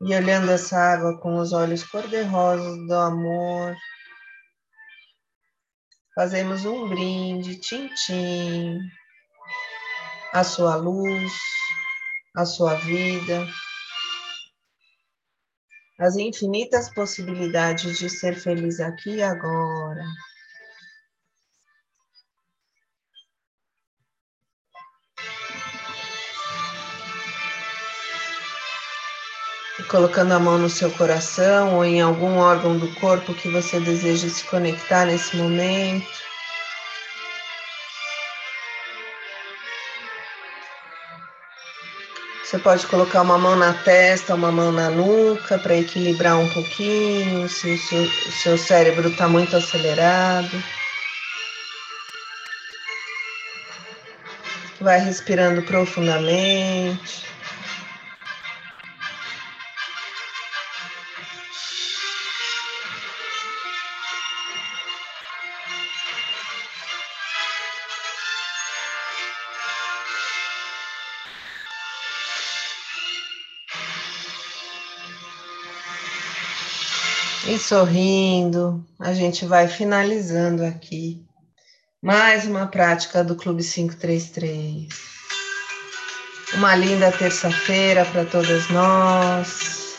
E 0.00 0.14
olhando 0.14 0.50
essa 0.50 0.76
água 0.76 1.18
com 1.20 1.38
os 1.38 1.52
olhos 1.52 1.82
cor-de-rosa 1.84 2.86
do 2.86 2.94
amor, 2.94 3.74
fazemos 6.14 6.64
um 6.64 6.88
brinde, 6.88 7.60
tintim, 7.60 8.78
a 10.32 10.44
sua 10.44 10.76
luz, 10.76 11.32
a 12.36 12.44
sua 12.44 12.74
vida 12.74 13.46
as 15.98 16.16
infinitas 16.16 16.92
possibilidades 16.92 17.98
de 17.98 18.10
ser 18.10 18.34
feliz 18.34 18.80
aqui 18.80 19.16
e 19.16 19.22
agora. 19.22 20.04
Colocando 29.86 30.32
a 30.32 30.38
mão 30.38 30.58
no 30.58 30.68
seu 30.68 30.90
coração 30.90 31.76
ou 31.76 31.84
em 31.84 32.00
algum 32.00 32.38
órgão 32.38 32.78
do 32.78 32.88
corpo 32.94 33.34
que 33.34 33.48
você 33.48 33.80
deseja 33.80 34.28
se 34.28 34.44
conectar 34.44 35.06
nesse 35.06 35.36
momento. 35.36 36.26
Você 42.44 42.58
pode 42.60 42.86
colocar 42.86 43.22
uma 43.22 43.36
mão 43.36 43.56
na 43.56 43.74
testa, 43.74 44.36
uma 44.36 44.52
mão 44.52 44.70
na 44.70 44.88
nuca 44.88 45.58
para 45.58 45.76
equilibrar 45.76 46.38
um 46.38 46.48
pouquinho, 46.50 47.48
se 47.48 47.72
o 47.72 47.78
seu, 47.78 48.06
seu 48.30 48.56
cérebro 48.56 49.08
está 49.08 49.26
muito 49.26 49.56
acelerado. 49.56 50.62
Vai 54.80 55.00
respirando 55.00 55.60
profundamente. 55.62 57.26
E 77.48 77.60
sorrindo, 77.60 78.84
a 78.98 79.14
gente 79.14 79.46
vai 79.46 79.68
finalizando 79.68 80.64
aqui 80.64 81.24
mais 82.02 82.44
uma 82.44 82.66
prática 82.66 83.22
do 83.22 83.36
Clube 83.36 83.62
533. 83.62 84.88
Uma 86.54 86.74
linda 86.74 87.12
terça-feira 87.12 88.04
para 88.04 88.24
todas 88.24 88.68
nós. 88.68 89.94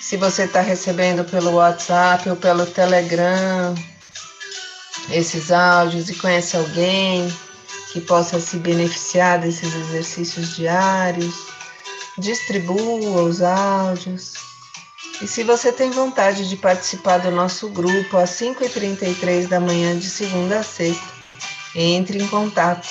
Se 0.00 0.18
você 0.18 0.42
está 0.42 0.60
recebendo 0.60 1.24
pelo 1.24 1.52
WhatsApp 1.52 2.28
ou 2.28 2.36
pelo 2.36 2.66
Telegram 2.66 3.74
esses 5.10 5.50
áudios 5.50 6.10
e 6.10 6.14
conhece 6.16 6.58
alguém 6.58 7.26
que 7.90 8.02
possa 8.02 8.38
se 8.38 8.58
beneficiar 8.58 9.40
desses 9.40 9.74
exercícios 9.74 10.56
diários, 10.56 11.34
distribua 12.18 13.22
os 13.22 13.40
áudios 13.40 14.51
E 15.22 15.28
se 15.28 15.44
você 15.44 15.70
tem 15.70 15.88
vontade 15.92 16.48
de 16.48 16.56
participar 16.56 17.18
do 17.18 17.30
nosso 17.30 17.68
grupo 17.68 18.16
às 18.16 18.30
5h33 18.30 19.46
da 19.46 19.60
manhã 19.60 19.96
de 19.96 20.10
segunda 20.10 20.58
a 20.58 20.62
sexta, 20.64 21.06
entre 21.76 22.20
em 22.20 22.26
contato. 22.26 22.88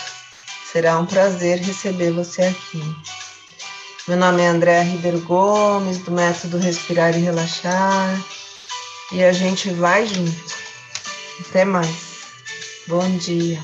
Será 0.72 0.98
um 0.98 1.06
prazer 1.06 1.60
receber 1.60 2.12
você 2.12 2.44
aqui. 2.44 2.82
Meu 4.08 4.16
nome 4.16 4.42
é 4.42 4.48
Andréa 4.48 4.82
Ribeiro 4.82 5.20
Gomes, 5.20 5.98
do 5.98 6.12
método 6.12 6.58
Respirar 6.58 7.14
e 7.18 7.20
Relaxar. 7.20 8.26
E 9.12 9.22
a 9.22 9.34
gente 9.34 9.70
vai 9.72 10.08
junto. 10.08 10.56
Até 11.42 11.66
mais. 11.66 12.22
Bom 12.88 13.18
dia. 13.18 13.62